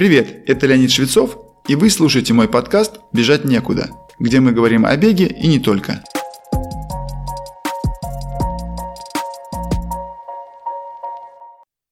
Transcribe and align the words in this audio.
Привет, 0.00 0.44
это 0.48 0.66
Леонид 0.66 0.90
Швецов, 0.90 1.36
и 1.68 1.74
вы 1.74 1.90
слушаете 1.90 2.32
мой 2.32 2.48
подкаст 2.48 3.00
«Бежать 3.12 3.44
некуда», 3.44 3.90
где 4.18 4.40
мы 4.40 4.52
говорим 4.52 4.86
о 4.86 4.96
беге 4.96 5.26
и 5.26 5.46
не 5.46 5.58
только. 5.58 6.02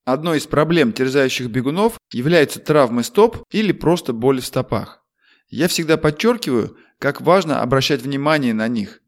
Одной 0.06 0.38
из 0.38 0.46
проблем 0.46 0.94
терзающих 0.94 1.50
бегунов 1.50 1.98
являются 2.10 2.60
травмы 2.60 3.04
стоп 3.04 3.42
или 3.51 3.72
просто 3.72 4.15
боль 4.15 4.40
в 4.40 4.47
стопах. 4.47 5.04
Я 5.51 5.69
всегда 5.69 5.99
подчеркиваю, 5.99 6.79
как 6.99 7.21
важно 7.21 7.61
обращать 7.61 8.01
внимание 8.01 8.54
на 8.54 8.69
них. 8.69 9.03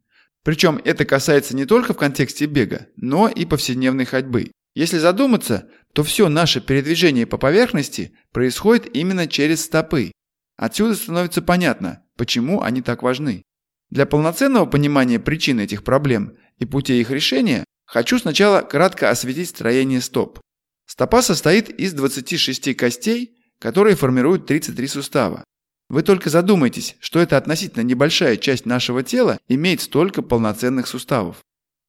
Причем 0.45 0.79
это 0.85 1.07
касается 1.07 1.57
не 1.57 1.65
только 1.65 1.95
в 1.95 1.97
контексте 1.97 2.45
бега, 2.45 2.89
но 2.97 3.29
и 3.29 3.47
повседневной 3.47 4.05
ходьбы. 4.05 4.51
Если 4.75 4.99
задуматься, 4.99 5.69
то 5.93 6.03
все 6.03 6.29
наше 6.29 6.61
передвижение 6.61 7.27
по 7.27 7.39
поверхности 7.39 8.13
происходит 8.33 8.95
именно 8.95 9.27
через 9.27 9.65
стопы. 9.65 10.13
Отсюда 10.57 10.95
становится 10.95 11.43
понятно, 11.43 12.05
почему 12.17 12.63
они 12.63 12.83
так 12.83 13.03
важны. 13.03 13.43
Для 13.91 14.07
полноценного 14.07 14.67
понимания 14.67 15.19
причин 15.19 15.59
этих 15.59 15.83
проблем 15.83 16.37
и 16.59 16.65
путей 16.65 17.01
их 17.01 17.11
решения 17.11 17.65
хочу 17.87 18.19
сначала 18.19 18.63
кратко 18.63 19.11
осветить 19.11 19.49
строение 19.49 20.01
стоп. 20.01 20.39
Стопа 20.87 21.23
состоит 21.23 21.71
из 21.71 21.93
26 21.93 22.77
костей, 22.77 23.37
которые 23.59 23.97
формируют 23.97 24.47
33 24.47 24.87
сустава. 24.87 25.45
Вы 25.89 26.03
только 26.03 26.31
задумайтесь, 26.31 26.97
что 27.01 27.19
это 27.19 27.37
относительно 27.37 27.83
небольшая 27.83 28.37
часть 28.37 28.65
нашего 28.65 29.03
тела 29.03 29.39
имеет 29.49 29.81
столько 29.81 30.23
полноценных 30.23 30.87
суставов. 30.87 31.41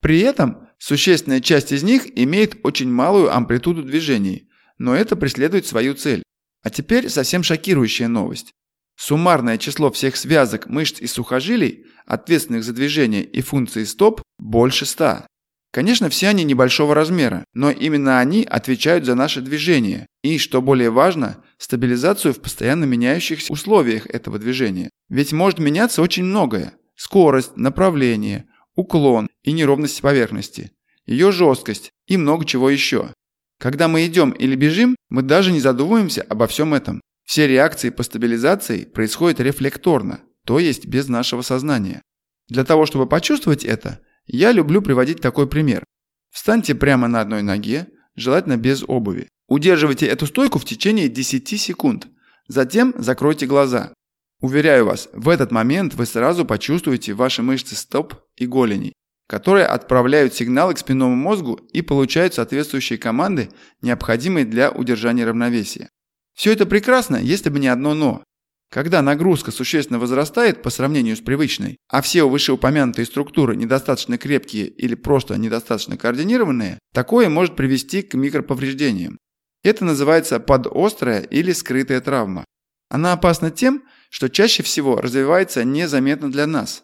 При 0.01 0.19
этом 0.21 0.67
существенная 0.81 1.41
часть 1.41 1.71
из 1.71 1.83
них 1.83 2.07
имеет 2.17 2.57
очень 2.63 2.91
малую 2.91 3.33
амплитуду 3.33 3.83
движений, 3.83 4.49
но 4.77 4.95
это 4.95 5.15
преследует 5.15 5.67
свою 5.67 5.93
цель. 5.93 6.23
А 6.63 6.69
теперь 6.69 7.09
совсем 7.09 7.43
шокирующая 7.43 8.07
новость. 8.07 8.51
Суммарное 8.97 9.57
число 9.57 9.91
всех 9.91 10.15
связок, 10.15 10.67
мышц 10.67 10.99
и 10.99 11.07
сухожилий, 11.07 11.85
ответственных 12.05 12.63
за 12.63 12.73
движение 12.73 13.23
и 13.23 13.41
функции 13.41 13.83
стоп, 13.83 14.21
больше 14.37 14.85
100. 14.85 15.25
Конечно, 15.71 16.09
все 16.09 16.27
они 16.27 16.43
небольшого 16.43 16.93
размера, 16.93 17.45
но 17.53 17.71
именно 17.71 18.19
они 18.19 18.43
отвечают 18.43 19.05
за 19.05 19.15
наше 19.15 19.41
движение 19.41 20.07
и, 20.21 20.37
что 20.37 20.61
более 20.61 20.89
важно, 20.89 21.43
стабилизацию 21.57 22.33
в 22.33 22.41
постоянно 22.41 22.83
меняющихся 22.83 23.53
условиях 23.53 24.05
этого 24.07 24.37
движения. 24.37 24.89
Ведь 25.09 25.31
может 25.31 25.59
меняться 25.59 26.01
очень 26.01 26.25
многое. 26.25 26.73
Скорость, 26.95 27.55
направление, 27.55 28.45
уклон 28.75 29.29
и 29.43 29.51
неровность 29.51 30.01
поверхности, 30.01 30.71
ее 31.05 31.31
жесткость 31.31 31.91
и 32.07 32.17
много 32.17 32.45
чего 32.45 32.69
еще. 32.69 33.13
Когда 33.59 33.87
мы 33.87 34.05
идем 34.05 34.31
или 34.31 34.55
бежим, 34.55 34.95
мы 35.09 35.21
даже 35.21 35.51
не 35.51 35.59
задумываемся 35.59 36.23
обо 36.23 36.47
всем 36.47 36.73
этом. 36.73 37.01
Все 37.23 37.47
реакции 37.47 37.89
по 37.89 38.03
стабилизации 38.03 38.85
происходят 38.85 39.39
рефлекторно, 39.39 40.21
то 40.45 40.59
есть 40.59 40.87
без 40.87 41.07
нашего 41.07 41.43
сознания. 41.43 42.01
Для 42.47 42.65
того, 42.65 42.85
чтобы 42.85 43.07
почувствовать 43.07 43.63
это, 43.63 43.99
я 44.25 44.51
люблю 44.51 44.81
приводить 44.81 45.21
такой 45.21 45.47
пример. 45.47 45.83
Встаньте 46.31 46.75
прямо 46.75 47.07
на 47.07 47.21
одной 47.21 47.43
ноге, 47.43 47.87
желательно 48.15 48.57
без 48.57 48.83
обуви. 48.87 49.29
Удерживайте 49.47 50.07
эту 50.07 50.27
стойку 50.27 50.59
в 50.59 50.65
течение 50.65 51.09
10 51.09 51.59
секунд. 51.59 52.07
Затем 52.47 52.93
закройте 52.97 53.45
глаза. 53.45 53.93
Уверяю 54.41 54.85
вас, 54.85 55.07
в 55.13 55.29
этот 55.29 55.51
момент 55.51 55.93
вы 55.93 56.07
сразу 56.07 56.45
почувствуете 56.45 57.13
ваши 57.13 57.43
мышцы 57.43 57.75
стоп 57.75 58.15
и 58.35 58.47
голеней, 58.47 58.93
которые 59.27 59.67
отправляют 59.67 60.33
сигналы 60.33 60.73
к 60.73 60.79
спинному 60.79 61.15
мозгу 61.15 61.59
и 61.71 61.83
получают 61.83 62.33
соответствующие 62.33 62.97
команды, 62.97 63.51
необходимые 63.81 64.45
для 64.45 64.71
удержания 64.71 65.25
равновесия. 65.25 65.89
Все 66.33 66.51
это 66.53 66.65
прекрасно, 66.65 67.17
если 67.17 67.49
бы 67.49 67.59
не 67.59 67.67
одно 67.67 67.93
«но». 67.93 68.23
Когда 68.71 69.01
нагрузка 69.01 69.51
существенно 69.51 69.99
возрастает 69.99 70.63
по 70.63 70.69
сравнению 70.69 71.17
с 71.17 71.19
привычной, 71.19 71.77
а 71.89 72.01
все 72.01 72.27
вышеупомянутые 72.27 73.05
структуры 73.05 73.55
недостаточно 73.57 74.17
крепкие 74.17 74.67
или 74.67 74.95
просто 74.95 75.37
недостаточно 75.37 75.97
координированные, 75.97 76.79
такое 76.93 77.27
может 77.27 77.57
привести 77.57 78.01
к 78.01 78.13
микроповреждениям. 78.13 79.17
Это 79.61 79.83
называется 79.83 80.39
подострая 80.39 81.21
или 81.21 81.51
скрытая 81.51 81.99
травма. 81.99 82.45
Она 82.89 83.11
опасна 83.11 83.51
тем, 83.51 83.83
что 84.11 84.29
чаще 84.29 84.61
всего 84.61 84.97
развивается 84.97 85.63
незаметно 85.63 86.29
для 86.29 86.45
нас. 86.45 86.83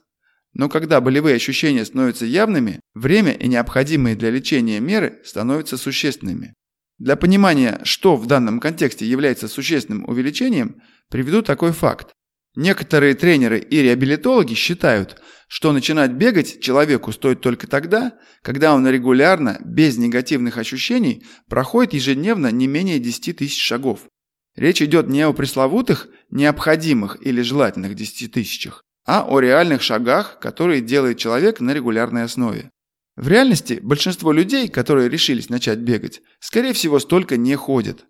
Но 0.53 0.69
когда 0.69 1.01
болевые 1.01 1.35
ощущения 1.35 1.83
становятся 1.83 2.25
явными, 2.25 2.79
время 2.95 3.33
и 3.33 3.47
необходимые 3.47 4.15
для 4.15 4.31
лечения 4.31 4.79
меры 4.79 5.21
становятся 5.25 5.77
существенными. 5.77 6.53
Для 6.97 7.17
понимания, 7.17 7.81
что 7.83 8.16
в 8.16 8.25
данном 8.27 8.61
контексте 8.61 9.05
является 9.05 9.49
существенным 9.49 10.07
увеличением, 10.07 10.81
приведу 11.09 11.41
такой 11.41 11.73
факт. 11.73 12.13
Некоторые 12.55 13.13
тренеры 13.13 13.59
и 13.59 13.81
реабилитологи 13.83 14.53
считают, 14.53 15.21
что 15.49 15.73
начинать 15.73 16.13
бегать 16.13 16.61
человеку 16.61 17.11
стоит 17.11 17.41
только 17.41 17.67
тогда, 17.67 18.17
когда 18.41 18.73
он 18.73 18.87
регулярно, 18.87 19.59
без 19.66 19.97
негативных 19.97 20.57
ощущений, 20.57 21.25
проходит 21.49 21.93
ежедневно 21.93 22.51
не 22.51 22.67
менее 22.67 22.99
10 22.99 23.37
тысяч 23.37 23.61
шагов. 23.61 24.07
Речь 24.57 24.81
идет 24.81 25.07
не 25.07 25.22
о 25.22 25.34
пресловутых, 25.34 26.07
необходимых 26.31 27.18
или 27.22 27.41
желательных 27.41 27.94
10 27.94 28.31
тысячах, 28.31 28.84
а 29.06 29.23
о 29.23 29.40
реальных 29.40 29.84
шагах, 29.84 30.40
которые 30.40 30.81
делает 30.81 31.19
человек 31.19 31.59
на 31.59 31.73
регулярной 31.73 32.23
основе. 32.23 32.72
В 33.16 33.28
реальности 33.28 33.79
большинство 33.81 34.31
людей, 34.31 34.67
которые 34.67 35.09
решились 35.09 35.50
начать 35.50 35.78
бегать, 35.79 36.22
скорее 36.40 36.73
всего 36.73 37.00
столько 37.00 37.38
не 37.38 37.56
ходят. 37.56 38.06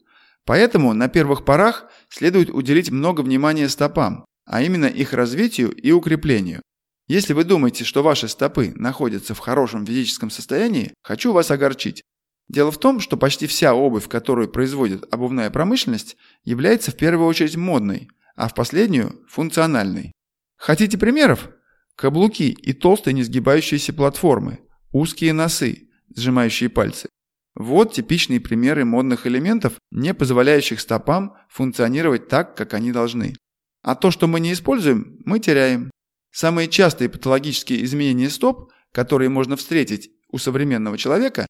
Поэтому 0.46 0.94
на 0.94 1.09
первых 1.09 1.44
порах 1.44 1.88
следует 2.09 2.50
уделить 2.50 2.91
много 2.91 3.22
внимания 3.22 3.68
стопам, 3.68 4.25
а 4.46 4.62
именно 4.62 4.86
их 4.86 5.12
развитию 5.12 5.72
и 5.72 5.91
укреплению. 5.91 6.62
Если 7.09 7.34
вы 7.34 7.44
думаете, 7.44 7.84
что 7.84 8.03
ваши 8.03 8.30
стопы 8.30 8.72
находятся 8.75 9.34
в 9.34 9.40
хорошем 9.40 9.86
физическом 9.86 10.30
состоянии, 10.30 10.94
хочу 11.03 11.34
вас 11.34 11.52
огорчить. 11.52 12.03
Дело 12.50 12.72
в 12.72 12.78
том, 12.78 13.00
что 13.00 13.18
почти 13.18 13.46
вся 13.46 13.74
обувь, 13.74 14.08
которую 14.08 14.50
производит 14.50 15.06
обувная 15.13 15.50
промышленность, 15.50 16.16
является 16.44 16.91
в 16.91 16.96
первую 16.96 17.28
очередь 17.28 17.58
модной, 17.58 18.09
а 18.35 18.47
в 18.47 18.53
последнюю– 18.53 19.22
функциональной. 19.28 20.13
Хотите 20.56 20.97
примеров? 20.97 21.50
Каблуки 21.96 22.52
и 22.52 22.74
толстые 22.74 23.16
несгибающиеся 23.16 23.91
платформы, 23.94 24.59
узкие 24.91 25.34
носы, 25.34 25.90
сжимающие 26.16 26.69
пальцы. 26.69 27.09
Вот 27.56 27.94
типичные 27.94 28.40
примеры 28.40 28.86
модных 28.86 29.25
элементов, 29.25 29.74
не 29.91 30.13
позволяющих 30.13 30.80
стопам 30.80 31.36
функционировать 31.50 32.28
так, 32.28 32.56
как 32.56 32.75
они 32.75 32.91
должны. 32.91 33.36
А 33.81 33.96
то, 33.96 34.12
что 34.12 34.28
мы 34.28 34.40
не 34.40 34.53
используем, 34.53 35.18
мы 35.25 35.40
теряем. 35.40 35.90
Самые 36.31 36.68
частые 36.68 37.09
патологические 37.09 37.84
изменения 37.84 38.30
стоп, 38.30 38.72
которые 38.91 39.30
можно 39.30 39.56
встретить 39.56 40.12
у 40.30 40.38
современного 40.38 41.00
человека, 41.00 41.47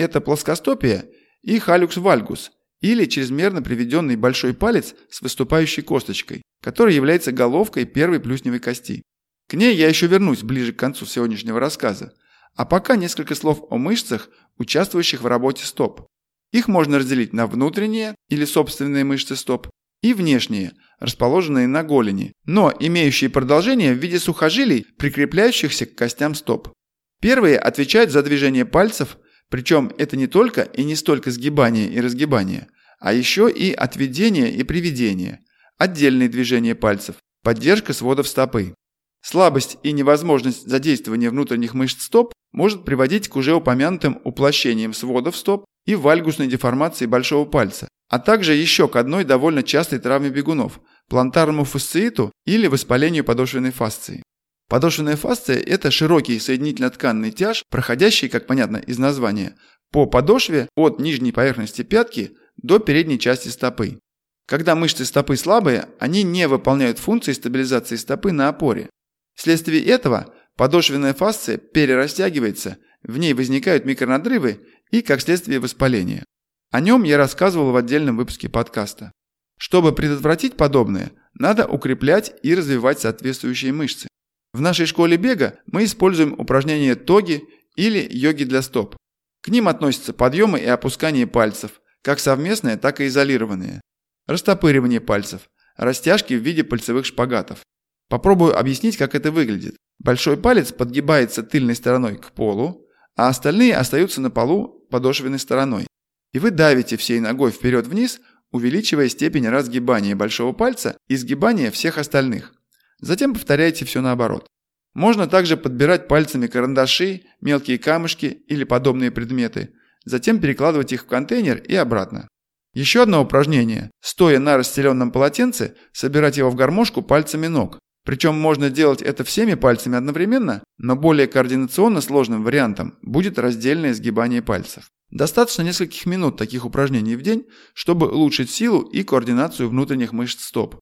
это 0.00 0.22
плоскостопие 0.22 1.10
и 1.42 1.58
халюкс 1.58 1.98
вальгус, 1.98 2.52
или 2.80 3.04
чрезмерно 3.04 3.60
приведенный 3.60 4.16
большой 4.16 4.54
палец 4.54 4.94
с 5.10 5.20
выступающей 5.20 5.82
косточкой, 5.82 6.42
который 6.62 6.94
является 6.94 7.32
головкой 7.32 7.84
первой 7.84 8.18
плюсневой 8.18 8.60
кости. 8.60 9.02
К 9.46 9.54
ней 9.54 9.76
я 9.76 9.88
еще 9.88 10.06
вернусь 10.06 10.42
ближе 10.42 10.72
к 10.72 10.78
концу 10.78 11.04
сегодняшнего 11.04 11.60
рассказа. 11.60 12.14
А 12.56 12.64
пока 12.64 12.96
несколько 12.96 13.34
слов 13.34 13.62
о 13.70 13.76
мышцах, 13.76 14.30
участвующих 14.56 15.20
в 15.20 15.26
работе 15.26 15.64
стоп. 15.64 16.06
Их 16.50 16.66
можно 16.66 16.98
разделить 16.98 17.32
на 17.32 17.46
внутренние 17.46 18.14
или 18.28 18.44
собственные 18.44 19.04
мышцы 19.04 19.36
стоп 19.36 19.68
и 20.02 20.14
внешние, 20.14 20.72
расположенные 20.98 21.66
на 21.66 21.84
голени, 21.84 22.32
но 22.46 22.72
имеющие 22.80 23.28
продолжение 23.28 23.92
в 23.92 23.98
виде 23.98 24.18
сухожилий, 24.18 24.86
прикрепляющихся 24.96 25.84
к 25.84 25.94
костям 25.94 26.34
стоп. 26.34 26.72
Первые 27.20 27.58
отвечают 27.58 28.10
за 28.10 28.22
движение 28.22 28.64
пальцев– 28.64 29.18
причем 29.50 29.92
это 29.98 30.16
не 30.16 30.26
только 30.26 30.62
и 30.62 30.84
не 30.84 30.96
столько 30.96 31.30
сгибание 31.30 31.88
и 31.88 32.00
разгибание, 32.00 32.68
а 33.00 33.12
еще 33.12 33.50
и 33.50 33.72
отведение 33.72 34.52
и 34.52 34.62
приведение, 34.62 35.40
отдельные 35.76 36.28
движения 36.28 36.74
пальцев, 36.74 37.16
поддержка 37.42 37.92
сводов 37.92 38.28
стопы. 38.28 38.74
Слабость 39.22 39.76
и 39.82 39.92
невозможность 39.92 40.66
задействования 40.66 41.30
внутренних 41.30 41.74
мышц 41.74 42.04
стоп 42.04 42.32
может 42.52 42.84
приводить 42.84 43.28
к 43.28 43.36
уже 43.36 43.54
упомянутым 43.54 44.20
уплощениям 44.24 44.94
сводов 44.94 45.36
стоп 45.36 45.64
и 45.84 45.94
вальгусной 45.94 46.46
деформации 46.46 47.06
большого 47.06 47.44
пальца, 47.44 47.88
а 48.08 48.18
также 48.18 48.54
еще 48.54 48.88
к 48.88 48.96
одной 48.96 49.24
довольно 49.24 49.62
частой 49.62 49.98
травме 49.98 50.30
бегунов– 50.30 50.80
плантарному 51.08 51.64
фасцииту 51.64 52.32
или 52.46 52.66
воспалению 52.66 53.24
подошвенной 53.24 53.72
фасции. 53.72 54.22
Подошвенная 54.70 55.16
фасция– 55.16 55.58
это 55.66 55.90
широкий 55.90 56.38
соединительно-тканный 56.38 57.32
тяж, 57.32 57.64
проходящий, 57.70 58.28
как 58.28 58.46
понятно 58.46 58.76
из 58.76 58.98
названия, 58.98 59.56
по 59.90 60.06
подошве 60.06 60.68
от 60.76 61.00
нижней 61.00 61.32
поверхности 61.32 61.82
пятки 61.82 62.36
до 62.56 62.78
передней 62.78 63.18
части 63.18 63.48
стопы. 63.48 63.98
Когда 64.46 64.76
мышцы 64.76 65.04
стопы 65.04 65.36
слабые, 65.36 65.88
они 65.98 66.22
не 66.22 66.46
выполняют 66.46 67.00
функции 67.00 67.32
стабилизации 67.32 67.96
стопы 67.96 68.30
на 68.30 68.46
опоре. 68.46 68.88
Вследствие 69.34 69.84
этого 69.84 70.32
подошвенная 70.56 71.14
фасция 71.14 71.56
перерастягивается, 71.56 72.76
в 73.02 73.18
ней 73.18 73.34
возникают 73.34 73.84
микронадрывы 73.84 74.60
и, 74.92 75.02
как 75.02 75.20
следствие, 75.20 75.58
воспаление. 75.58 76.24
О 76.70 76.78
нем 76.80 77.02
я 77.02 77.16
рассказывал 77.16 77.72
в 77.72 77.76
отдельном 77.76 78.16
выпуске 78.16 78.48
подкаста. 78.48 79.10
Чтобы 79.58 79.92
предотвратить 79.92 80.56
подобное, 80.56 81.10
надо 81.34 81.66
укреплять 81.66 82.34
и 82.44 82.54
развивать 82.54 83.00
соответствующие 83.00 83.72
мышцы. 83.72 84.06
В 84.52 84.60
нашей 84.60 84.86
школе 84.86 85.16
бега 85.16 85.58
мы 85.66 85.84
используем 85.84 86.34
упражнения 86.38 86.96
тоги 86.96 87.44
или 87.76 88.06
йоги 88.10 88.44
для 88.44 88.62
стоп. 88.62 88.96
К 89.42 89.48
ним 89.48 89.68
относятся 89.68 90.12
подъемы 90.12 90.58
и 90.58 90.66
опускание 90.66 91.26
пальцев, 91.26 91.80
как 92.02 92.18
совместные, 92.18 92.76
так 92.76 93.00
и 93.00 93.06
изолированные. 93.06 93.80
Растопыривание 94.26 95.00
пальцев, 95.00 95.42
растяжки 95.76 96.34
в 96.34 96.42
виде 96.42 96.64
пальцевых 96.64 97.06
шпагатов. 97.06 97.60
Попробую 98.08 98.58
объяснить, 98.58 98.96
как 98.96 99.14
это 99.14 99.30
выглядит. 99.30 99.76
Большой 99.98 100.36
палец 100.36 100.72
подгибается 100.72 101.42
тыльной 101.42 101.74
стороной 101.74 102.16
к 102.16 102.32
полу, 102.32 102.88
а 103.16 103.28
остальные 103.28 103.76
остаются 103.76 104.20
на 104.20 104.30
полу 104.30 104.86
подошвенной 104.90 105.38
стороной. 105.38 105.86
И 106.32 106.38
вы 106.38 106.50
давите 106.50 106.96
всей 106.96 107.20
ногой 107.20 107.50
вперед-вниз, 107.50 108.20
увеличивая 108.50 109.08
степень 109.08 109.48
разгибания 109.48 110.16
большого 110.16 110.52
пальца 110.52 110.96
и 111.08 111.16
сгибания 111.16 111.70
всех 111.70 111.98
остальных. 111.98 112.54
Затем 113.00 113.34
повторяйте 113.34 113.84
все 113.84 114.00
наоборот. 114.00 114.46
Можно 114.94 115.26
также 115.26 115.56
подбирать 115.56 116.08
пальцами 116.08 116.46
карандаши, 116.46 117.22
мелкие 117.40 117.78
камушки 117.78 118.26
или 118.26 118.64
подобные 118.64 119.10
предметы, 119.10 119.70
затем 120.04 120.40
перекладывать 120.40 120.92
их 120.92 121.02
в 121.02 121.06
контейнер 121.06 121.58
и 121.58 121.74
обратно. 121.74 122.28
Еще 122.72 123.02
одно 123.02 123.22
упражнение. 123.22 123.90
Стоя 124.00 124.38
на 124.38 124.56
расстеленном 124.56 125.10
полотенце, 125.10 125.76
собирать 125.92 126.36
его 126.36 126.50
в 126.50 126.54
гармошку 126.54 127.02
пальцами 127.02 127.46
ног. 127.46 127.78
Причем 128.04 128.34
можно 128.34 128.70
делать 128.70 129.02
это 129.02 129.24
всеми 129.24 129.54
пальцами 129.54 129.96
одновременно, 129.96 130.62
но 130.78 130.96
более 130.96 131.26
координационно 131.26 132.00
сложным 132.00 132.44
вариантом 132.44 132.96
будет 133.02 133.38
раздельное 133.38 133.92
сгибание 133.92 134.40
пальцев. 134.40 134.88
Достаточно 135.10 135.62
нескольких 135.62 136.06
минут 136.06 136.36
таких 136.36 136.64
упражнений 136.64 137.16
в 137.16 137.22
день, 137.22 137.46
чтобы 137.74 138.08
улучшить 138.08 138.50
силу 138.50 138.82
и 138.82 139.02
координацию 139.02 139.68
внутренних 139.68 140.12
мышц 140.12 140.44
стоп. 140.44 140.78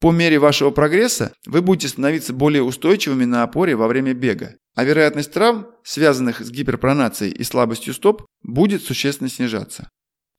По 0.00 0.12
мере 0.12 0.38
вашего 0.38 0.70
прогресса 0.70 1.34
вы 1.44 1.60
будете 1.60 1.88
становиться 1.88 2.32
более 2.32 2.62
устойчивыми 2.62 3.26
на 3.26 3.42
опоре 3.42 3.76
во 3.76 3.86
время 3.86 4.14
бега, 4.14 4.56
а 4.74 4.84
вероятность 4.84 5.32
травм, 5.32 5.66
связанных 5.84 6.40
с 6.40 6.50
гиперпронацией 6.50 7.32
и 7.32 7.44
слабостью 7.44 7.92
стоп, 7.92 8.24
будет 8.42 8.82
существенно 8.82 9.28
снижаться. 9.28 9.90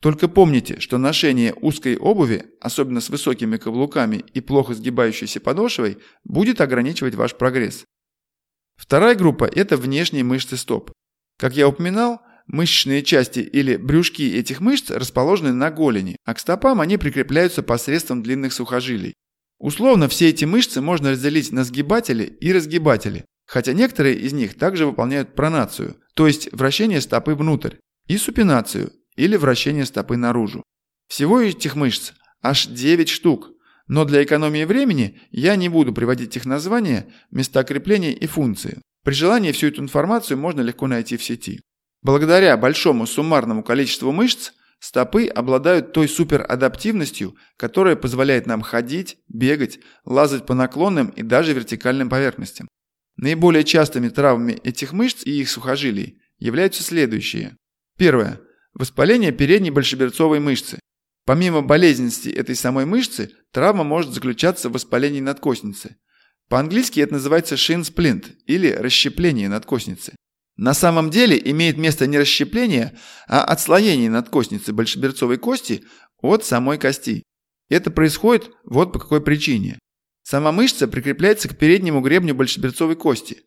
Только 0.02 0.28
помните, 0.28 0.80
что 0.80 0.98
ношение 0.98 1.54
узкой 1.54 1.96
обуви, 1.96 2.46
особенно 2.60 3.02
с 3.02 3.10
высокими 3.10 3.58
каблуками 3.58 4.26
и 4.34 4.42
плохо 4.42 4.74
сгибающейся 4.74 5.40
подошвой, 5.40 6.00
будет 6.24 6.60
ограничивать 6.60 7.14
ваш 7.14 7.36
прогресс. 7.36 7.86
Вторая 8.78 9.14
группа– 9.14 9.46
это 9.56 9.78
внешние 9.78 10.24
мышцы 10.24 10.58
стоп. 10.58 10.92
Как 11.38 11.56
я 11.56 11.68
упоминал, 11.68 12.22
мышечные 12.48 13.04
части 13.04 13.42
или 13.42 13.78
брюшки 13.78 14.24
этих 14.24 14.60
мышц 14.60 14.90
расположены 14.90 15.54
на 15.54 15.70
голени, 15.70 16.18
а 16.26 16.34
к 16.34 16.40
стопам 16.40 16.82
они 16.82 16.98
прикрепляются 16.98 17.62
посредством 17.62 18.24
длинных 18.24 18.54
сухожилий. 18.54 19.14
Условно 19.62 20.10
все 20.10 20.30
эти 20.30 20.44
мышцы 20.44 20.82
можно 20.82 21.12
разделить 21.12 21.52
на 21.52 21.64
сгибатели 21.64 22.24
и 22.24 22.52
разгибатели, 22.52 23.26
хотя 23.46 23.74
некоторые 23.74 24.16
из 24.16 24.34
них 24.34 24.58
также 24.58 24.88
выполняют 24.88 25.36
пронацию, 25.36 25.98
то 26.16 26.26
есть 26.26 26.52
вращение 26.52 27.00
стопы 27.00 27.36
внутрь, 27.36 27.76
и 28.08 28.18
супинацию, 28.18 28.92
или 29.16 29.36
вращение 29.36 29.86
стопы 29.86 30.18
наружу. 30.18 30.64
Всего 31.08 31.40
этих 31.40 31.76
мышц 31.76 32.14
аж 32.42 32.66
9 32.66 33.08
штук, 33.08 33.52
но 33.88 34.04
для 34.04 34.24
экономии 34.24 34.64
времени 34.64 35.20
я 35.30 35.56
не 35.56 35.70
буду 35.70 35.94
приводить 35.94 36.36
их 36.36 36.46
названия, 36.46 37.14
места 37.30 37.64
крепления 37.64 38.14
и 38.14 38.26
функции. 38.26 38.82
При 39.04 39.14
желании 39.14 39.52
всю 39.52 39.68
эту 39.68 39.84
информацию 39.84 40.40
можно 40.40 40.62
легко 40.62 40.88
найти 40.88 41.18
в 41.18 41.24
сети. 41.24 41.62
Благодаря 42.02 42.58
большому 42.58 43.06
суммарному 43.06 43.62
количеству 43.62 44.12
мышц, 44.12 44.54
Стопы 44.82 45.28
обладают 45.28 45.94
той 45.94 46.10
суперадаптивностью, 46.10 47.36
которая 47.56 47.96
позволяет 47.96 48.48
нам 48.48 48.64
ходить, 48.64 49.20
бегать, 49.28 49.80
лазать 50.06 50.48
по 50.48 50.56
наклонным 50.56 51.10
и 51.10 51.22
даже 51.22 51.54
вертикальным 51.54 52.10
поверхностям. 52.10 52.68
Наиболее 53.16 53.64
частыми 53.64 54.10
травмами 54.10 54.54
этих 54.64 54.92
мышц 54.92 55.24
и 55.24 55.40
их 55.40 55.52
сухожилий 55.52 56.20
являются 56.40 56.82
следующие. 56.82 57.56
Первое. 57.96 58.42
Воспаление 58.74 59.32
передней 59.32 59.70
большеберцовой 59.70 60.40
мышцы. 60.40 60.80
Помимо 61.28 61.62
болезненности 61.62 62.30
этой 62.30 62.56
самой 62.56 62.86
мышцы, 62.86 63.30
травма 63.52 63.84
может 63.84 64.12
заключаться 64.12 64.70
в 64.70 64.74
воспалении 64.74 65.22
надкосницы. 65.22 65.98
По-английски 66.50 67.02
это 67.02 67.14
называется 67.14 67.54
shin 67.54 67.82
splint 67.82 68.32
или 68.48 68.72
расщепление 68.72 69.48
надкосницы. 69.48 70.16
На 70.62 70.76
самом 70.76 71.10
деле 71.10 71.42
имеет 71.44 71.80
место 71.80 72.06
не 72.06 72.20
расщепление, 72.20 72.96
а 73.28 73.44
отслоение 73.44 74.12
надкостницы 74.12 74.74
большеберцовой 74.74 75.38
кости 75.38 75.84
от 76.22 76.46
самой 76.46 76.78
кости. 76.78 77.24
Это 77.68 77.90
происходит 77.90 78.52
вот 78.64 78.94
по 78.94 79.00
какой 79.00 79.22
причине. 79.22 79.80
Сама 80.22 80.52
мышца 80.52 80.88
прикрепляется 80.88 81.50
к 81.50 81.58
переднему 81.58 82.02
гребню 82.02 82.36
большеберцовой 82.36 82.96
кости. 82.96 83.38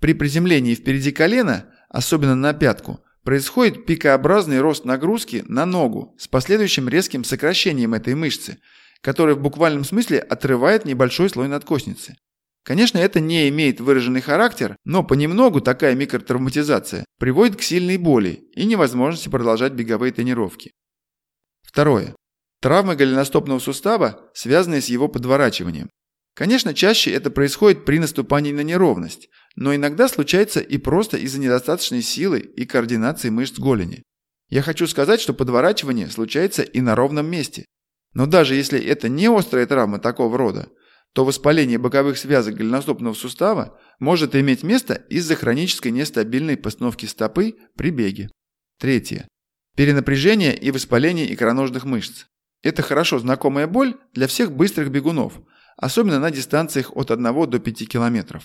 При 0.00 0.14
приземлении 0.14 0.74
впереди 0.74 1.12
колена, 1.12 1.66
особенно 1.90 2.34
на 2.34 2.54
пятку, 2.54 3.04
происходит 3.22 3.84
пикообразный 3.84 4.62
рост 4.62 4.86
нагрузки 4.86 5.44
на 5.46 5.66
ногу 5.66 6.16
с 6.18 6.26
последующим 6.26 6.88
резким 6.88 7.22
сокращением 7.22 7.92
этой 7.92 8.14
мышцы, 8.14 8.56
которая 9.02 9.34
в 9.34 9.42
буквальном 9.42 9.84
смысле 9.84 10.20
отрывает 10.20 10.86
небольшой 10.86 11.28
слой 11.28 11.48
надкостницы. 11.48 12.14
Конечно, 12.64 12.98
это 12.98 13.18
не 13.18 13.48
имеет 13.48 13.80
выраженный 13.80 14.20
характер, 14.20 14.76
но 14.84 15.02
понемногу 15.02 15.60
такая 15.60 15.94
микротравматизация 15.96 17.04
приводит 17.18 17.56
к 17.56 17.62
сильной 17.62 17.96
боли 17.96 18.44
и 18.54 18.64
невозможности 18.64 19.28
продолжать 19.28 19.72
беговые 19.72 20.12
тренировки. 20.12 20.72
Второе. 21.62 22.14
Травмы 22.60 22.94
голеностопного 22.94 23.58
сустава, 23.58 24.30
связанные 24.34 24.80
с 24.80 24.86
его 24.86 25.08
подворачиванием. 25.08 25.90
Конечно, 26.34 26.72
чаще 26.72 27.10
это 27.10 27.30
происходит 27.30 27.84
при 27.84 27.98
наступании 27.98 28.52
на 28.52 28.60
неровность, 28.60 29.28
но 29.56 29.74
иногда 29.74 30.08
случается 30.08 30.60
и 30.60 30.78
просто 30.78 31.16
из-за 31.18 31.40
недостаточной 31.40 32.02
силы 32.02 32.38
и 32.38 32.64
координации 32.64 33.30
мышц 33.30 33.58
голени. 33.58 34.02
Я 34.48 34.62
хочу 34.62 34.86
сказать, 34.86 35.20
что 35.20 35.34
подворачивание 35.34 36.08
случается 36.08 36.62
и 36.62 36.80
на 36.80 36.94
ровном 36.94 37.26
месте. 37.26 37.66
Но 38.14 38.26
даже 38.26 38.54
если 38.54 38.80
это 38.80 39.08
не 39.08 39.26
острая 39.26 39.66
травма 39.66 39.98
такого 39.98 40.38
рода, 40.38 40.68
то 41.12 41.24
воспаление 41.24 41.78
боковых 41.78 42.16
связок 42.16 42.54
голеностопного 42.54 43.14
сустава 43.14 43.78
может 43.98 44.34
иметь 44.34 44.62
место 44.62 44.94
из-за 44.94 45.36
хронической 45.36 45.92
нестабильной 45.92 46.56
постановки 46.56 47.06
стопы 47.06 47.56
при 47.76 47.90
беге. 47.90 48.30
Третье. 48.78 49.28
Перенапряжение 49.76 50.56
и 50.56 50.70
воспаление 50.70 51.32
икроножных 51.32 51.84
мышц. 51.84 52.26
Это 52.62 52.82
хорошо 52.82 53.18
знакомая 53.18 53.66
боль 53.66 53.96
для 54.14 54.26
всех 54.26 54.52
быстрых 54.52 54.90
бегунов, 54.90 55.40
особенно 55.76 56.18
на 56.18 56.30
дистанциях 56.30 56.96
от 56.96 57.10
1 57.10 57.50
до 57.50 57.58
5 57.58 57.88
км. 57.88 58.40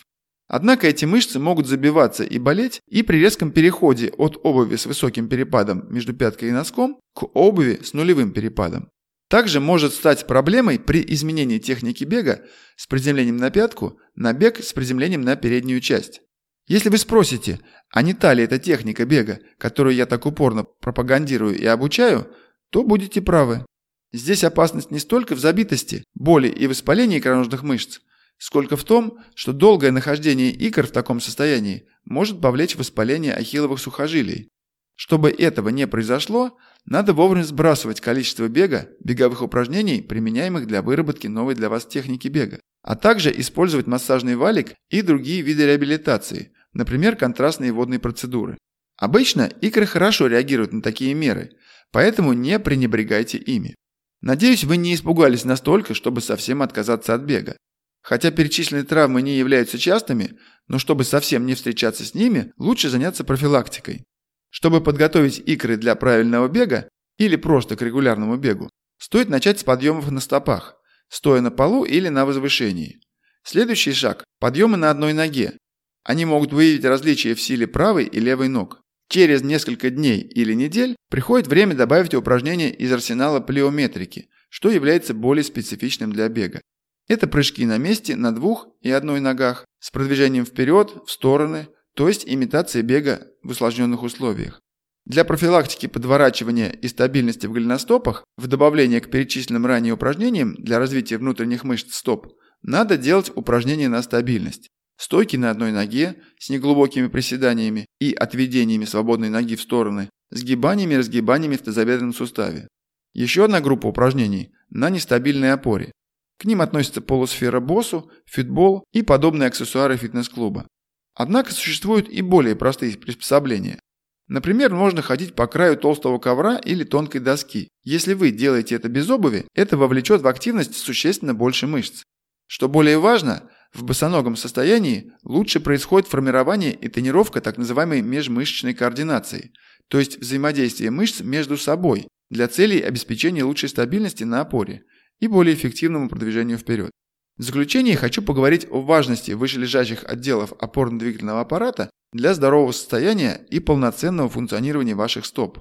Однако 0.47 0.87
эти 0.87 1.05
мышцы 1.05 1.39
могут 1.39 1.67
забиваться 1.67 2.23
и 2.23 2.39
болеть 2.39 2.81
и 2.87 3.03
при 3.03 3.17
резком 3.17 3.51
переходе 3.51 4.13
от 4.17 4.39
обуви 4.43 4.77
с 4.77 4.85
высоким 4.85 5.27
перепадом 5.27 5.85
между 5.89 6.13
пяткой 6.13 6.49
и 6.49 6.53
носком 6.53 6.99
к 7.13 7.23
обуви 7.33 7.81
с 7.83 7.93
нулевым 7.93 8.31
перепадом. 8.31 8.89
Также 9.29 9.59
может 9.59 9.93
стать 9.93 10.25
проблемой 10.25 10.79
при 10.79 11.03
изменении 11.13 11.59
техники 11.59 12.05
бега 12.05 12.45
с 12.77 12.87
приземлением 12.87 13.37
на 13.37 13.49
пятку 13.49 13.99
на 14.15 14.33
бег 14.33 14.63
с 14.63 14.71
приземлением 14.73 15.21
на 15.21 15.35
переднюю 15.35 15.81
часть. 15.81 16.21
Если 16.67 16.89
вы 16.89 16.97
спросите, 16.97 17.59
а 17.91 18.01
не 18.01 18.13
та 18.13 18.33
ли 18.33 18.43
эта 18.43 18.57
техника 18.59 19.05
бега, 19.05 19.39
которую 19.57 19.95
я 19.95 20.05
так 20.05 20.25
упорно 20.25 20.63
пропагандирую 20.63 21.57
и 21.57 21.65
обучаю, 21.65 22.29
то 22.69 22.83
будете 22.83 23.21
правы. 23.21 23.65
Здесь 24.13 24.43
опасность 24.43 24.91
не 24.91 24.99
столько 24.99 25.35
в 25.35 25.39
забитости, 25.39 26.03
боли 26.13 26.47
и 26.47 26.67
воспалении 26.67 27.19
икроножных 27.19 27.63
мышц, 27.63 27.99
сколько 28.37 28.77
в 28.77 28.83
том, 28.83 29.19
что 29.35 29.53
долгое 29.53 29.91
нахождение 29.91 30.51
икр 30.51 30.87
в 30.87 30.91
таком 30.91 31.19
состоянии 31.19 31.87
может 32.05 32.41
повлечь 32.41 32.75
воспаление 32.75 33.33
ахилловых 33.33 33.79
сухожилий. 33.79 34.49
Чтобы 34.97 35.29
этого 35.29 35.69
не 35.69 35.87
произошло, 35.87 36.57
надо 36.85 37.13
вовремя 37.13 37.43
сбрасывать 37.43 38.01
количество 38.01 38.47
бега, 38.47 38.89
беговых 38.99 39.43
упражнений, 39.43 40.01
применяемых 40.01 40.65
для 40.65 40.81
выработки 40.81 41.27
новой 41.27 41.53
для 41.53 41.69
вас 41.69 41.85
техники 41.85 42.27
бега, 42.27 42.59
а 42.81 42.95
также 42.95 43.31
использовать 43.39 43.85
массажный 43.85 44.35
валик 44.35 44.73
и 44.89 45.03
другие 45.03 45.41
виды 45.41 45.67
реабилитации, 45.67 46.51
например, 46.73 47.15
контрастные 47.15 47.71
водные 47.71 47.99
процедуры. 47.99 48.57
Обычно 48.97 49.43
икры 49.61 49.85
хорошо 49.85 50.25
реагируют 50.25 50.73
на 50.73 50.81
такие 50.81 51.13
меры, 51.13 51.51
поэтому 51.91 52.33
не 52.33 52.57
пренебрегайте 52.57 53.37
ими. 53.37 53.75
Надеюсь, 54.21 54.63
вы 54.63 54.77
не 54.77 54.95
испугались 54.95 55.45
настолько, 55.45 55.93
чтобы 55.93 56.21
совсем 56.21 56.63
отказаться 56.63 57.13
от 57.13 57.21
бега. 57.21 57.55
Хотя 58.01 58.31
перечисленные 58.31 58.83
травмы 58.83 59.21
не 59.21 59.37
являются 59.37 59.77
частыми, 59.77 60.39
но 60.67 60.79
чтобы 60.79 61.03
совсем 61.03 61.45
не 61.45 61.53
встречаться 61.53 62.03
с 62.03 62.15
ними, 62.15 62.51
лучше 62.57 62.89
заняться 62.89 63.23
профилактикой. 63.23 64.03
Чтобы 64.49 64.81
подготовить 64.81 65.39
икры 65.39 65.77
для 65.77 65.95
правильного 65.95 66.47
бега 66.47 66.89
или 67.17 67.35
просто 67.35 67.75
к 67.75 67.81
регулярному 67.81 68.37
бегу, 68.37 68.69
стоит 68.97 69.29
начать 69.29 69.59
с 69.59 69.63
подъемов 69.63 70.09
на 70.11 70.19
стопах, 70.19 70.75
стоя 71.09 71.41
на 71.41 71.51
полу 71.51 71.83
или 71.83 72.09
на 72.09 72.25
возвышении. 72.25 72.99
Следующий 73.43 73.93
шаг– 73.93 74.23
подъемы 74.39 74.77
на 74.77 74.89
одной 74.89 75.13
ноге. 75.13 75.57
Они 76.03 76.25
могут 76.25 76.53
выявить 76.53 76.85
различия 76.85 77.33
в 77.33 77.41
силе 77.41 77.67
правой 77.67 78.05
и 78.05 78.19
левой 78.19 78.47
ног. 78.47 78.81
Через 79.09 79.41
несколько 79.41 79.89
дней 79.89 80.21
или 80.21 80.53
недель 80.53 80.95
приходит 81.09 81.47
время 81.47 81.75
добавить 81.75 82.13
упражнения 82.13 82.69
из 82.71 82.91
арсенала 82.91 83.39
плеометрики, 83.39 84.29
что 84.49 84.69
является 84.69 85.13
более 85.13 85.43
специфичным 85.43 86.11
для 86.11 86.27
бега. 86.27 86.61
Это 87.07 87.27
прыжки 87.27 87.65
на 87.65 87.77
месте 87.77 88.15
на 88.17 88.35
двух 88.35 88.67
и 88.81 88.91
одной 88.91 89.21
ногах 89.21 89.65
с 89.79 89.91
продвижением 89.91 90.45
вперед, 90.45 90.93
в 91.05 91.11
стороны, 91.11 91.69
то 91.97 92.07
есть 92.07 92.25
имитация 92.27 92.83
бега 92.83 93.27
в 93.41 93.49
усложненных 93.49 94.03
условиях. 94.03 94.61
Для 95.05 95.25
профилактики 95.25 95.87
подворачивания 95.87 96.69
и 96.69 96.87
стабильности 96.87 97.47
в 97.47 97.53
голеностопах, 97.53 98.23
в 98.37 98.45
добавление 98.45 99.01
к 99.01 99.09
перечисленным 99.09 99.65
ранее 99.65 99.95
упражнениям 99.95 100.53
для 100.59 100.77
развития 100.77 101.17
внутренних 101.17 101.63
мышц 101.63 101.95
стоп, 101.95 102.27
надо 102.61 102.97
делать 102.97 103.31
упражнения 103.33 103.89
на 103.89 104.03
стабильность. 104.03 104.69
Стойки 104.95 105.37
на 105.37 105.49
одной 105.49 105.71
ноге 105.71 106.21
с 106.37 106.51
неглубокими 106.51 107.07
приседаниями 107.07 107.87
и 107.99 108.13
отведениями 108.13 108.85
свободной 108.85 109.29
ноги 109.29 109.55
в 109.55 109.61
стороны, 109.61 110.07
сгибаниями 110.29 110.93
и 110.93 110.97
разгибаниями 110.97 111.55
в 111.55 111.63
тазобедренном 111.63 112.13
суставе. 112.13 112.67
Еще 113.13 113.45
одна 113.45 113.59
группа 113.59 113.87
упражнений 113.87 114.51
на 114.69 114.91
нестабильной 114.91 115.51
опоре. 115.51 115.91
К 116.37 116.45
ним 116.45 116.61
относятся 116.61 117.01
полусфера 117.01 117.59
боссу, 117.59 118.11
фитбол 118.27 118.83
и 118.93 119.01
подобные 119.01 119.47
аксессуары 119.47 119.97
фитнес-клуба. 119.97 120.67
Однако 121.17 121.51
существуют 121.51 122.07
и 122.09 122.21
более 122.21 122.55
простые 122.55 122.95
приспособления. 122.95 123.79
Например, 124.27 124.71
можно 124.73 125.01
ходить 125.01 125.33
по 125.33 125.47
краю 125.47 125.75
толстого 125.75 126.19
ковра 126.19 126.57
или 126.57 126.83
тонкой 126.83 127.21
доски. 127.21 127.69
Если 127.83 128.13
вы 128.13 128.29
делаете 128.29 128.75
это 128.75 128.87
без 128.87 129.09
обуви, 129.09 129.47
это 129.55 129.77
вовлечет 129.77 130.21
в 130.21 130.27
активность 130.27 130.75
существенно 130.75 131.33
больше 131.33 131.65
мышц. 131.65 132.03
Что 132.45 132.69
более 132.69 132.99
важно, 132.99 133.49
в 133.73 133.83
босоногом 133.83 134.35
состоянии 134.35 135.11
лучше 135.23 135.59
происходит 135.59 136.07
формирование 136.07 136.73
и 136.73 136.87
тренировка 136.87 137.41
так 137.41 137.57
называемой 137.57 138.01
межмышечной 138.01 138.75
координации, 138.75 139.53
то 139.87 139.97
есть 139.97 140.19
взаимодействие 140.19 140.91
мышц 140.91 141.21
между 141.21 141.57
собой 141.57 142.07
для 142.29 142.47
целей 142.47 142.81
обеспечения 142.81 143.43
лучшей 143.43 143.69
стабильности 143.69 144.23
на 144.23 144.41
опоре 144.41 144.83
и 145.19 145.27
более 145.27 145.55
эффективному 145.55 146.09
продвижению 146.09 146.59
вперед. 146.59 146.91
В 147.37 147.43
заключение 147.43 147.95
хочу 147.95 148.21
поговорить 148.23 148.65
о 148.69 148.81
важности 148.81 149.31
вышележащих 149.31 150.03
отделов 150.03 150.53
опорно-двигательного 150.53 151.41
аппарата 151.41 151.91
для 152.11 152.33
здорового 152.33 152.71
состояния 152.71 153.45
и 153.51 153.59
полноценного 153.59 154.27
функционирования 154.27 154.95
ваших 154.95 155.25
стоп. 155.25 155.59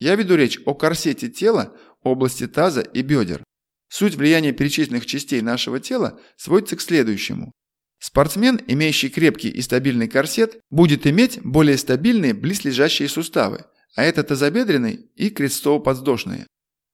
Я 0.00 0.14
веду 0.14 0.36
речь 0.36 0.58
о 0.64 0.74
корсете 0.74 1.28
тела, 1.28 1.76
области 2.02 2.46
таза 2.46 2.80
и 2.80 3.02
бедер. 3.02 3.44
Суть 3.90 4.14
влияния 4.14 4.52
перечисленных 4.52 5.04
частей 5.04 5.42
нашего 5.42 5.80
тела 5.80 6.18
сводится 6.36 6.76
к 6.76 6.80
следующему. 6.80 7.52
Спортсмен, 8.00 8.60
имеющий 8.66 9.08
крепкий 9.08 9.48
и 9.48 9.60
стабильный 9.60 10.08
корсет, 10.08 10.58
будет 10.70 11.06
иметь 11.06 11.40
более 11.42 11.76
стабильные 11.76 12.32
близлежащие 12.32 13.08
суставы, 13.08 13.64
а 13.96 14.04
это 14.04 14.22
тазобедренные 14.22 15.00
и 15.16 15.30
крестово-подвздошные. 15.30 16.46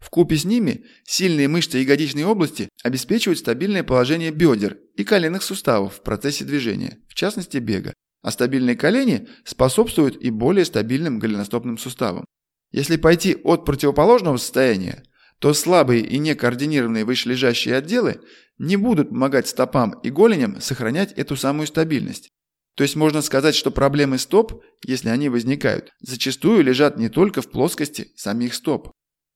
В 0.05 0.11
купе 0.11 0.37
с 0.37 0.45
ними 0.45 0.85
сильные 1.05 1.49
мышцы 1.49 1.79
ягодичной 1.79 2.25
области 2.25 2.69
обеспечивают 2.83 3.39
стабильное 3.39 3.83
положение 3.83 4.33
бедер 4.33 4.77
и 4.97 5.03
коленных 5.03 5.43
суставов 5.43 5.95
в 5.95 6.03
процессе 6.03 6.45
движения, 6.45 6.99
в 7.09 7.15
частности 7.15 7.57
бега, 7.57 7.95
а 8.21 8.31
стабильные 8.31 8.77
колени 8.77 9.29
способствуют 9.47 10.23
и 10.23 10.29
более 10.29 10.67
стабильным 10.67 11.19
голеностопным 11.19 11.79
суставам. 11.79 12.27
Если 12.71 12.99
пойти 12.99 13.35
от 13.45 13.65
противоположного 13.65 14.37
состояния, 14.37 15.05
то 15.39 15.55
слабые 15.55 16.03
и 16.03 16.19
некоординированные 16.19 17.07
вышележащие 17.07 17.75
отделы 17.75 18.21
не 18.59 18.77
будут 18.77 19.09
помогать 19.09 19.49
стопам 19.49 19.99
и 20.03 20.11
голеням 20.11 20.61
сохранять 20.61 21.13
эту 21.13 21.35
самую 21.35 21.67
стабильность. 21.67 22.29
То 22.77 22.83
есть 22.85 22.95
можно 22.95 23.23
сказать, 23.23 23.55
что 23.55 23.71
проблемы 23.71 24.19
стоп, 24.19 24.63
если 24.85 25.09
они 25.09 25.31
возникают, 25.31 25.93
зачастую 26.01 26.63
лежат 26.63 26.99
не 26.99 27.09
только 27.09 27.41
в 27.41 27.51
плоскости 27.51 28.13
самих 28.17 28.53
стоп. 28.53 28.93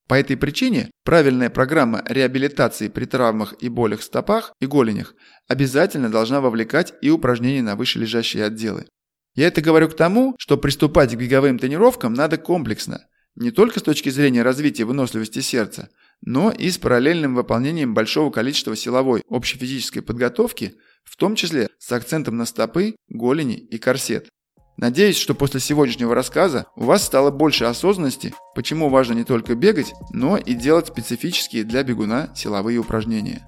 По 0.09 0.15
этой 0.15 0.39
причине 0.39 0.91
правильная 1.05 1.51
программа 1.51 2.03
реабилитации 2.09 2.89
при 2.89 3.05
травмах 3.05 3.55
и 3.61 3.69
болях 3.69 4.01
в 4.01 4.05
стопах 4.05 4.55
и 4.59 4.67
голенях 4.67 5.15
обязательно 5.49 6.11
должна 6.11 6.41
вовлекать 6.41 6.95
и 7.03 7.11
упражнения 7.11 7.63
на 7.63 7.77
вышележащие 7.77 8.45
отделы. 8.45 8.87
Я 9.35 9.49
это 9.49 9.61
говорю 9.61 9.89
к 9.91 9.97
тому, 9.97 10.35
что 10.39 10.57
приступать 10.57 11.15
к 11.15 11.19
беговым 11.19 11.59
тренировкам 11.59 12.15
надо 12.15 12.39
комплексно, 12.39 13.07
не 13.37 13.51
только 13.51 13.81
с 13.81 13.83
точки 13.83 14.09
зрения 14.09 14.43
развития 14.43 14.85
выносливости 14.85 15.41
сердца, 15.41 15.91
но 16.23 16.51
и 16.51 16.71
с 16.71 16.79
параллельным 16.79 17.35
выполнением 17.35 17.93
большого 17.93 18.31
количества 18.31 18.75
силовой 18.75 19.23
общефизической 19.29 20.01
подготовки, 20.01 20.77
в 21.05 21.17
том 21.17 21.37
числе 21.37 21.69
с 21.79 21.93
акцентом 21.93 22.39
на 22.39 22.47
стопы, 22.47 22.97
голени 23.09 23.57
и 23.57 23.77
корсет. 23.77 24.31
Надеюсь, 24.79 25.17
что 25.17 25.35
после 25.35 25.59
сегодняшнего 25.59 26.15
рассказа 26.15 26.67
у 26.77 26.85
вас 26.85 27.03
стало 27.03 27.33
больше 27.33 27.65
осознанности, 27.65 28.33
почему 28.55 28.89
важно 28.89 29.15
не 29.15 29.25
только 29.25 29.57
бегать, 29.57 29.93
но 30.13 30.37
и 30.37 30.55
делать 30.55 30.87
специфические 30.87 31.65
для 31.65 31.83
бегуна 31.83 32.31
силовые 32.37 32.79
упражнения. 32.79 33.43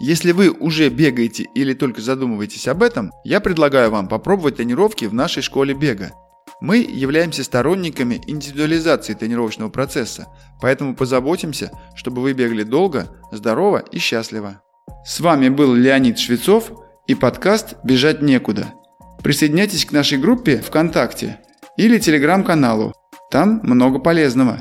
Если 0.00 0.30
вы 0.30 0.50
уже 0.50 0.88
бегаете 0.88 1.48
или 1.56 1.74
только 1.74 2.00
задумываетесь 2.00 2.68
об 2.68 2.84
этом, 2.84 3.10
я 3.24 3.40
предлагаю 3.40 3.90
вам 3.90 4.06
попробовать 4.06 4.56
тренировки 4.56 5.06
в 5.06 5.14
нашей 5.14 5.42
школе 5.42 5.74
бега. 5.74 6.12
Мы 6.60 6.78
являемся 6.78 7.42
сторонниками 7.42 8.22
индивидуализации 8.28 9.14
тренировочного 9.14 9.70
процесса, 9.70 10.28
поэтому 10.60 10.94
позаботимся, 10.94 11.72
чтобы 11.96 12.22
вы 12.22 12.34
бегали 12.34 12.62
долго, 12.62 13.08
здорово 13.32 13.78
и 13.78 13.98
счастливо. 13.98 14.62
С 15.04 15.18
вами 15.18 15.48
был 15.48 15.74
Леонид 15.74 16.20
Швецов 16.20 16.70
и 17.08 17.16
подкаст 17.16 17.74
«Бежать 17.82 18.22
некуда». 18.22 18.74
Присоединяйтесь 19.22 19.84
к 19.84 19.92
нашей 19.92 20.18
группе 20.18 20.58
ВКонтакте 20.58 21.38
или 21.76 21.98
телеграм-каналу. 21.98 22.94
Там 23.30 23.60
много 23.62 23.98
полезного. 23.98 24.58